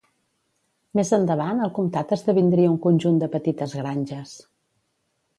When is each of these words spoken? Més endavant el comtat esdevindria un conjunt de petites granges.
Més 0.99 1.09
endavant 1.17 1.59
el 1.65 1.73
comtat 1.75 2.13
esdevindria 2.17 2.71
un 2.71 2.79
conjunt 2.85 3.19
de 3.25 3.29
petites 3.35 3.75
granges. 3.83 4.33